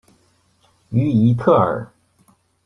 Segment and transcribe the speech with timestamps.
[0.89, 1.87] 于伊特尔。